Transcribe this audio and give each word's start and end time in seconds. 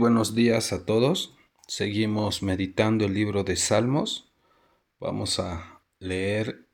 buenos 0.00 0.34
días 0.34 0.72
a 0.72 0.86
todos. 0.86 1.36
Seguimos 1.68 2.42
meditando 2.42 3.04
el 3.04 3.12
libro 3.12 3.44
de 3.44 3.54
Salmos. 3.56 4.32
Vamos 4.98 5.38
a 5.38 5.82
leer 5.98 6.66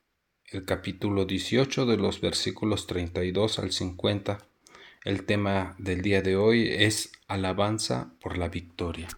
el 0.45 0.63
capítulo 0.63 1.25
18 1.25 1.85
de 1.85 1.97
los 1.97 2.21
versículos 2.21 2.87
32 2.87 3.59
al 3.59 3.73
50. 3.73 4.37
El 5.03 5.25
tema 5.25 5.75
del 5.77 6.03
día 6.03 6.21
de 6.21 6.37
hoy 6.37 6.69
es 6.69 7.11
alabanza 7.27 8.13
por 8.21 8.37
la 8.37 8.47
victoria. 8.47 9.09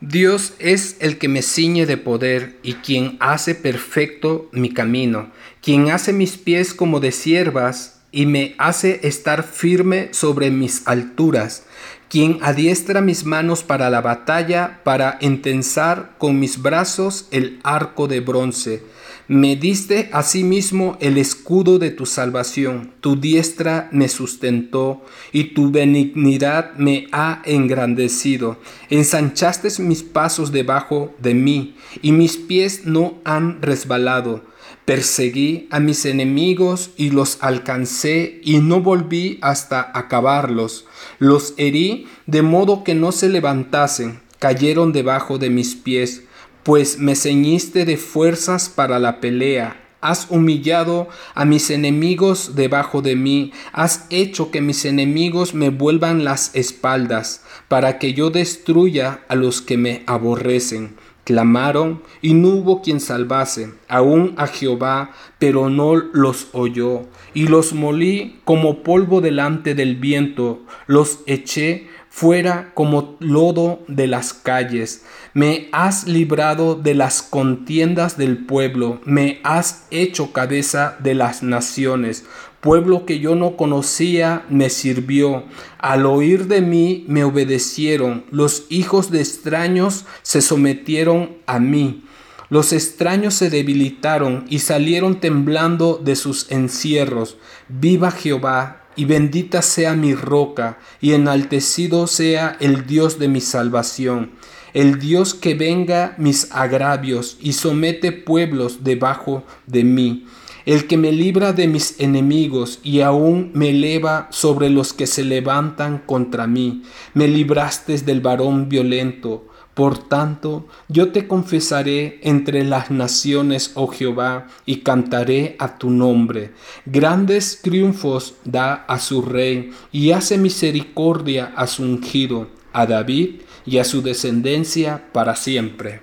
Dios 0.00 0.54
es 0.58 0.96
el 0.98 1.18
que 1.18 1.28
me 1.28 1.42
ciñe 1.42 1.86
de 1.86 1.96
poder 1.96 2.58
y 2.64 2.74
quien 2.74 3.18
hace 3.20 3.54
perfecto 3.54 4.48
mi 4.50 4.74
camino, 4.74 5.30
quien 5.62 5.90
hace 5.90 6.12
mis 6.12 6.38
pies 6.38 6.74
como 6.74 6.98
de 6.98 7.12
siervas 7.12 7.98
y 8.10 8.26
me 8.26 8.54
hace 8.58 9.06
estar 9.06 9.44
firme 9.44 10.08
sobre 10.12 10.50
mis 10.50 10.86
alturas, 10.88 11.66
quien 12.08 12.38
adiestra 12.42 13.00
mis 13.00 13.24
manos 13.24 13.62
para 13.62 13.90
la 13.90 14.00
batalla, 14.00 14.80
para 14.84 15.18
entensar 15.20 16.14
con 16.18 16.38
mis 16.38 16.62
brazos 16.62 17.28
el 17.30 17.60
arco 17.62 18.08
de 18.08 18.20
bronce. 18.20 18.82
Me 19.28 19.56
diste 19.56 20.08
asimismo 20.14 20.96
el 21.00 21.18
escudo 21.18 21.78
de 21.78 21.90
tu 21.90 22.06
salvación, 22.06 22.92
tu 23.02 23.14
diestra 23.14 23.90
me 23.92 24.08
sustentó 24.08 25.04
y 25.32 25.52
tu 25.52 25.70
benignidad 25.70 26.72
me 26.76 27.08
ha 27.12 27.42
engrandecido. 27.44 28.56
Ensanchaste 28.88 29.68
mis 29.82 30.02
pasos 30.02 30.50
debajo 30.50 31.14
de 31.18 31.34
mí 31.34 31.76
y 32.00 32.12
mis 32.12 32.38
pies 32.38 32.86
no 32.86 33.18
han 33.24 33.60
resbalado. 33.60 34.42
Perseguí 34.88 35.68
a 35.70 35.80
mis 35.80 36.06
enemigos 36.06 36.92
y 36.96 37.10
los 37.10 37.36
alcancé 37.42 38.40
y 38.42 38.60
no 38.60 38.80
volví 38.80 39.38
hasta 39.42 39.92
acabarlos. 39.92 40.86
Los 41.18 41.52
herí 41.58 42.06
de 42.24 42.40
modo 42.40 42.84
que 42.84 42.94
no 42.94 43.12
se 43.12 43.28
levantasen, 43.28 44.22
cayeron 44.38 44.94
debajo 44.94 45.36
de 45.36 45.50
mis 45.50 45.74
pies, 45.74 46.22
pues 46.62 46.98
me 46.98 47.16
ceñiste 47.16 47.84
de 47.84 47.98
fuerzas 47.98 48.70
para 48.70 48.98
la 48.98 49.20
pelea. 49.20 49.78
Has 50.00 50.30
humillado 50.30 51.08
a 51.34 51.44
mis 51.44 51.68
enemigos 51.68 52.54
debajo 52.54 53.02
de 53.02 53.14
mí, 53.14 53.52
has 53.72 54.06
hecho 54.08 54.50
que 54.50 54.62
mis 54.62 54.86
enemigos 54.86 55.52
me 55.52 55.68
vuelvan 55.68 56.24
las 56.24 56.54
espaldas, 56.54 57.42
para 57.68 57.98
que 57.98 58.14
yo 58.14 58.30
destruya 58.30 59.20
a 59.28 59.34
los 59.34 59.60
que 59.60 59.76
me 59.76 60.02
aborrecen. 60.06 60.96
Clamaron 61.28 62.00
y 62.22 62.32
no 62.32 62.48
hubo 62.48 62.80
quien 62.80 63.00
salvase, 63.00 63.74
aún 63.86 64.32
a 64.38 64.46
Jehová, 64.46 65.10
pero 65.38 65.68
no 65.68 65.94
los 65.94 66.48
oyó. 66.52 67.02
Y 67.34 67.48
los 67.48 67.74
molí 67.74 68.40
como 68.44 68.82
polvo 68.82 69.20
delante 69.20 69.74
del 69.74 69.96
viento, 69.96 70.62
los 70.86 71.18
eché 71.26 71.88
fuera 72.18 72.72
como 72.74 73.16
lodo 73.20 73.78
de 73.86 74.08
las 74.08 74.32
calles. 74.32 75.04
Me 75.34 75.68
has 75.70 76.08
librado 76.08 76.74
de 76.74 76.96
las 76.96 77.22
contiendas 77.22 78.18
del 78.18 78.44
pueblo, 78.44 79.00
me 79.04 79.38
has 79.44 79.86
hecho 79.92 80.32
cabeza 80.32 80.96
de 80.98 81.14
las 81.14 81.44
naciones. 81.44 82.24
Pueblo 82.60 83.06
que 83.06 83.20
yo 83.20 83.36
no 83.36 83.56
conocía 83.56 84.44
me 84.48 84.68
sirvió. 84.68 85.44
Al 85.78 86.06
oír 86.06 86.48
de 86.48 86.60
mí 86.60 87.04
me 87.06 87.22
obedecieron. 87.22 88.24
Los 88.32 88.66
hijos 88.68 89.12
de 89.12 89.20
extraños 89.20 90.04
se 90.22 90.42
sometieron 90.42 91.36
a 91.46 91.60
mí. 91.60 92.02
Los 92.50 92.72
extraños 92.72 93.34
se 93.34 93.48
debilitaron 93.48 94.44
y 94.48 94.58
salieron 94.58 95.20
temblando 95.20 96.00
de 96.02 96.16
sus 96.16 96.50
encierros. 96.50 97.36
Viva 97.68 98.10
Jehová 98.10 98.77
y 98.98 99.06
bendita 99.06 99.62
sea 99.62 99.94
mi 99.94 100.14
roca 100.14 100.78
y 101.00 101.12
enaltecido 101.12 102.06
sea 102.06 102.56
el 102.60 102.86
Dios 102.86 103.18
de 103.18 103.28
mi 103.28 103.40
salvación. 103.40 104.32
El 104.74 104.98
Dios 104.98 105.32
que 105.32 105.54
venga 105.54 106.14
mis 106.18 106.52
agravios 106.52 107.38
y 107.40 107.54
somete 107.54 108.12
pueblos 108.12 108.84
debajo 108.84 109.44
de 109.66 109.84
mí 109.84 110.26
el 110.68 110.86
que 110.86 110.98
me 110.98 111.12
libra 111.12 111.54
de 111.54 111.66
mis 111.66 111.98
enemigos 111.98 112.78
y 112.82 113.00
aún 113.00 113.52
me 113.54 113.70
eleva 113.70 114.28
sobre 114.30 114.68
los 114.68 114.92
que 114.92 115.06
se 115.06 115.24
levantan 115.24 115.96
contra 116.04 116.46
mí. 116.46 116.82
Me 117.14 117.26
libraste 117.26 117.96
del 117.96 118.20
varón 118.20 118.68
violento. 118.68 119.47
Por 119.78 119.96
tanto, 120.08 120.66
yo 120.88 121.12
te 121.12 121.28
confesaré 121.28 122.18
entre 122.24 122.64
las 122.64 122.90
naciones, 122.90 123.70
oh 123.76 123.86
Jehová, 123.86 124.48
y 124.66 124.80
cantaré 124.80 125.54
a 125.60 125.78
tu 125.78 125.90
nombre. 125.90 126.50
Grandes 126.84 127.62
triunfos 127.62 128.34
da 128.44 128.74
a 128.74 128.98
su 128.98 129.22
rey 129.22 129.70
y 129.92 130.10
hace 130.10 130.36
misericordia 130.36 131.52
a 131.54 131.68
su 131.68 131.84
ungido, 131.84 132.48
a 132.72 132.86
David 132.86 133.42
y 133.64 133.78
a 133.78 133.84
su 133.84 134.02
descendencia 134.02 135.04
para 135.12 135.36
siempre. 135.36 136.00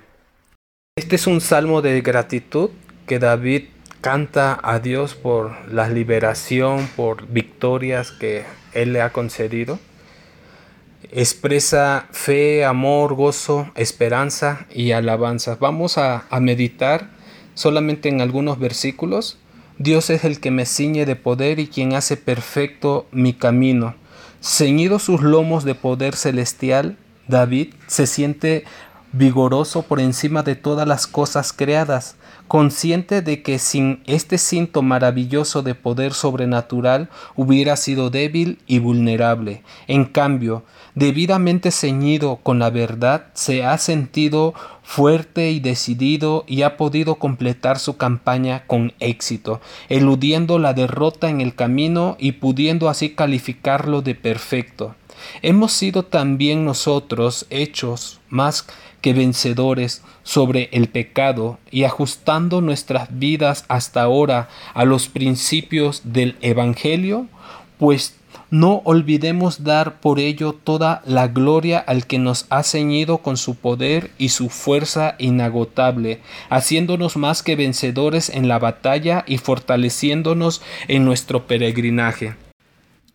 Este 0.96 1.16
es 1.16 1.26
un 1.26 1.42
salmo 1.42 1.82
de 1.82 2.00
gratitud 2.00 2.70
que 3.06 3.18
David 3.18 3.64
canta 4.00 4.58
a 4.62 4.78
Dios 4.78 5.14
por 5.14 5.54
la 5.70 5.90
liberación, 5.90 6.88
por 6.96 7.26
victorias 7.28 8.10
que 8.10 8.46
Él 8.72 8.94
le 8.94 9.02
ha 9.02 9.12
concedido. 9.12 9.78
Expresa 11.12 12.06
fe, 12.10 12.64
amor, 12.64 13.14
gozo, 13.14 13.70
esperanza 13.74 14.66
y 14.74 14.92
alabanza. 14.92 15.56
Vamos 15.60 15.98
a, 15.98 16.24
a 16.30 16.40
meditar 16.40 17.10
solamente 17.54 18.08
en 18.08 18.20
algunos 18.20 18.58
versículos. 18.58 19.38
Dios 19.78 20.10
es 20.10 20.24
el 20.24 20.40
que 20.40 20.50
me 20.50 20.66
ciñe 20.66 21.06
de 21.06 21.16
poder 21.16 21.58
y 21.58 21.68
quien 21.68 21.94
hace 21.94 22.16
perfecto 22.16 23.06
mi 23.12 23.34
camino. 23.34 23.94
Ceñido 24.42 24.98
sus 24.98 25.22
lomos 25.22 25.64
de 25.64 25.74
poder 25.74 26.16
celestial, 26.16 26.96
David 27.28 27.74
se 27.86 28.06
siente 28.06 28.64
vigoroso 29.12 29.82
por 29.82 30.00
encima 30.00 30.42
de 30.42 30.56
todas 30.56 30.86
las 30.86 31.06
cosas 31.06 31.52
creadas 31.52 32.16
consciente 32.48 33.22
de 33.22 33.42
que 33.42 33.58
sin 33.58 34.02
este 34.06 34.38
cinto 34.38 34.82
maravilloso 34.82 35.62
de 35.62 35.74
poder 35.74 36.12
sobrenatural 36.12 37.08
hubiera 37.34 37.76
sido 37.76 38.10
débil 38.10 38.58
y 38.66 38.78
vulnerable. 38.78 39.62
En 39.86 40.04
cambio, 40.04 40.64
debidamente 40.94 41.70
ceñido 41.70 42.36
con 42.42 42.58
la 42.58 42.70
verdad, 42.70 43.26
se 43.34 43.64
ha 43.64 43.78
sentido 43.78 44.54
fuerte 44.82 45.50
y 45.50 45.60
decidido 45.60 46.44
y 46.46 46.62
ha 46.62 46.76
podido 46.76 47.16
completar 47.16 47.78
su 47.78 47.96
campaña 47.96 48.64
con 48.66 48.92
éxito, 49.00 49.60
eludiendo 49.88 50.58
la 50.58 50.74
derrota 50.74 51.28
en 51.28 51.40
el 51.40 51.54
camino 51.54 52.16
y 52.18 52.32
pudiendo 52.32 52.88
así 52.88 53.10
calificarlo 53.10 54.02
de 54.02 54.14
perfecto. 54.14 54.94
Hemos 55.42 55.72
sido 55.72 56.02
también 56.02 56.64
nosotros 56.64 57.46
hechos 57.50 58.20
más 58.28 58.66
que 59.00 59.12
vencedores 59.12 60.02
sobre 60.22 60.68
el 60.72 60.88
pecado 60.88 61.58
y 61.70 61.84
ajustando 61.84 62.60
nuestras 62.60 63.08
vidas 63.18 63.64
hasta 63.68 64.02
ahora 64.02 64.48
a 64.74 64.84
los 64.84 65.08
principios 65.08 66.02
del 66.04 66.36
Evangelio, 66.40 67.26
pues 67.78 68.16
no 68.50 68.80
olvidemos 68.84 69.64
dar 69.64 70.00
por 70.00 70.20
ello 70.20 70.52
toda 70.52 71.02
la 71.04 71.28
gloria 71.28 71.78
al 71.78 72.06
que 72.06 72.18
nos 72.18 72.46
ha 72.48 72.62
ceñido 72.62 73.18
con 73.18 73.36
su 73.36 73.56
poder 73.56 74.10
y 74.18 74.28
su 74.28 74.50
fuerza 74.50 75.16
inagotable, 75.18 76.20
haciéndonos 76.48 77.16
más 77.16 77.42
que 77.42 77.56
vencedores 77.56 78.30
en 78.30 78.46
la 78.46 78.58
batalla 78.58 79.24
y 79.26 79.38
fortaleciéndonos 79.38 80.62
en 80.86 81.04
nuestro 81.04 81.46
peregrinaje 81.46 82.34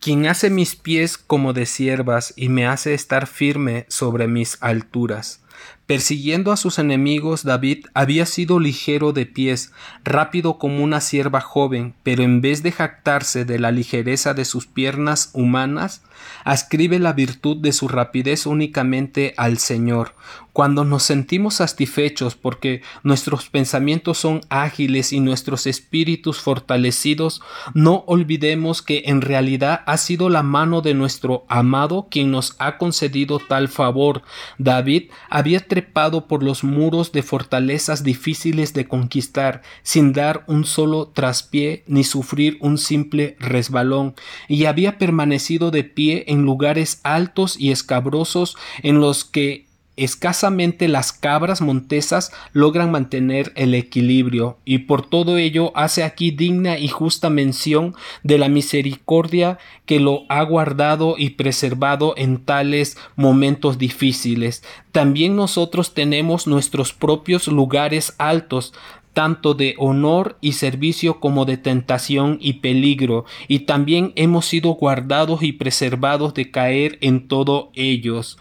quien 0.02 0.26
hace 0.26 0.50
mis 0.50 0.74
pies 0.74 1.16
como 1.16 1.52
de 1.52 1.64
siervas 1.64 2.34
y 2.34 2.48
me 2.48 2.66
hace 2.66 2.92
estar 2.92 3.28
firme 3.28 3.86
sobre 3.88 4.26
mis 4.26 4.58
alturas. 4.60 5.44
Persiguiendo 5.86 6.52
a 6.52 6.56
sus 6.56 6.78
enemigos, 6.78 7.42
David 7.42 7.86
había 7.92 8.24
sido 8.24 8.60
ligero 8.60 9.12
de 9.12 9.26
pies, 9.26 9.72
rápido 10.04 10.58
como 10.58 10.82
una 10.82 11.00
sierva 11.00 11.40
joven, 11.40 11.94
pero 12.02 12.22
en 12.22 12.40
vez 12.40 12.62
de 12.62 12.72
jactarse 12.72 13.44
de 13.44 13.58
la 13.58 13.72
ligereza 13.72 14.32
de 14.32 14.44
sus 14.44 14.66
piernas 14.66 15.30
humanas, 15.34 16.02
ascribe 16.44 16.98
la 16.98 17.12
virtud 17.12 17.56
de 17.58 17.72
su 17.72 17.88
rapidez 17.88 18.46
únicamente 18.46 19.34
al 19.36 19.58
Señor. 19.58 20.14
Cuando 20.52 20.84
nos 20.84 21.02
sentimos 21.02 21.54
satisfechos 21.54 22.34
porque 22.34 22.82
nuestros 23.02 23.48
pensamientos 23.48 24.18
son 24.18 24.42
ágiles 24.50 25.12
y 25.14 25.20
nuestros 25.20 25.66
espíritus 25.66 26.40
fortalecidos, 26.40 27.40
no 27.72 28.04
olvidemos 28.06 28.82
que 28.82 29.04
en 29.06 29.22
realidad 29.22 29.82
ha 29.86 29.96
sido 29.96 30.28
la 30.28 30.42
mano 30.42 30.82
de 30.82 30.92
nuestro 30.92 31.46
amado 31.48 32.08
quien 32.10 32.30
nos 32.30 32.54
ha 32.58 32.76
concedido 32.76 33.38
tal 33.38 33.68
favor. 33.68 34.22
David 34.58 35.10
había 35.30 35.60
trepado 35.82 36.28
por 36.28 36.42
los 36.42 36.62
muros 36.62 37.10
de 37.10 37.22
fortalezas 37.22 38.04
difíciles 38.04 38.72
de 38.72 38.86
conquistar, 38.86 39.62
sin 39.82 40.12
dar 40.12 40.44
un 40.46 40.64
solo 40.64 41.08
traspié 41.08 41.82
ni 41.86 42.04
sufrir 42.04 42.56
un 42.60 42.78
simple 42.78 43.36
resbalón, 43.40 44.14
y 44.48 44.66
había 44.66 44.96
permanecido 44.96 45.70
de 45.70 45.82
pie 45.82 46.24
en 46.28 46.42
lugares 46.42 47.00
altos 47.02 47.58
y 47.58 47.72
escabrosos 47.72 48.56
en 48.82 49.00
los 49.00 49.24
que 49.24 49.66
escasamente 49.96 50.88
las 50.88 51.12
cabras 51.12 51.60
montesas 51.60 52.32
logran 52.52 52.90
mantener 52.90 53.52
el 53.56 53.74
equilibrio 53.74 54.56
y 54.64 54.78
por 54.78 55.06
todo 55.06 55.36
ello 55.36 55.70
hace 55.74 56.02
aquí 56.02 56.30
digna 56.30 56.78
y 56.78 56.88
justa 56.88 57.28
mención 57.28 57.94
de 58.22 58.38
la 58.38 58.48
misericordia 58.48 59.58
que 59.84 60.00
lo 60.00 60.24
ha 60.28 60.42
guardado 60.42 61.16
y 61.18 61.30
preservado 61.30 62.14
en 62.16 62.44
tales 62.44 62.96
momentos 63.16 63.78
difíciles. 63.78 64.62
También 64.92 65.36
nosotros 65.36 65.94
tenemos 65.94 66.46
nuestros 66.46 66.92
propios 66.92 67.46
lugares 67.48 68.14
altos, 68.18 68.72
tanto 69.12 69.52
de 69.52 69.74
honor 69.78 70.38
y 70.40 70.52
servicio 70.52 71.20
como 71.20 71.44
de 71.44 71.58
tentación 71.58 72.38
y 72.40 72.54
peligro, 72.54 73.26
y 73.46 73.60
también 73.60 74.12
hemos 74.16 74.46
sido 74.46 74.70
guardados 74.70 75.42
y 75.42 75.52
preservados 75.52 76.32
de 76.32 76.50
caer 76.50 76.96
en 77.02 77.28
todo 77.28 77.70
ellos. 77.74 78.38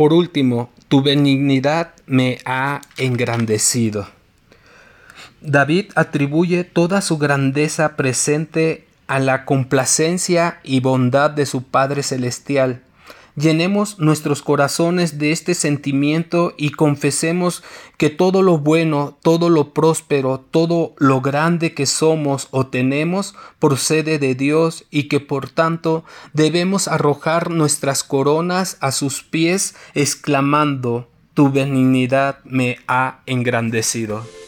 Por 0.00 0.14
último, 0.14 0.70
tu 0.88 1.02
benignidad 1.02 1.90
me 2.06 2.38
ha 2.46 2.80
engrandecido. 2.96 4.08
David 5.42 5.90
atribuye 5.94 6.64
toda 6.64 7.02
su 7.02 7.18
grandeza 7.18 7.96
presente 7.96 8.86
a 9.08 9.18
la 9.18 9.44
complacencia 9.44 10.58
y 10.64 10.80
bondad 10.80 11.30
de 11.30 11.44
su 11.44 11.64
Padre 11.64 12.02
Celestial. 12.02 12.80
Llenemos 13.36 13.98
nuestros 13.98 14.42
corazones 14.42 15.18
de 15.18 15.32
este 15.32 15.54
sentimiento 15.54 16.54
y 16.56 16.70
confesemos 16.70 17.62
que 17.96 18.10
todo 18.10 18.42
lo 18.42 18.58
bueno, 18.58 19.18
todo 19.22 19.50
lo 19.50 19.72
próspero, 19.72 20.40
todo 20.50 20.94
lo 20.98 21.20
grande 21.20 21.74
que 21.74 21.86
somos 21.86 22.48
o 22.50 22.66
tenemos 22.66 23.34
procede 23.58 24.18
de 24.18 24.34
Dios 24.34 24.84
y 24.90 25.04
que 25.04 25.20
por 25.20 25.48
tanto 25.48 26.04
debemos 26.32 26.88
arrojar 26.88 27.50
nuestras 27.50 28.02
coronas 28.02 28.76
a 28.80 28.90
sus 28.90 29.22
pies 29.22 29.74
exclamando, 29.94 31.08
tu 31.34 31.50
benignidad 31.50 32.38
me 32.44 32.78
ha 32.88 33.20
engrandecido. 33.26 34.39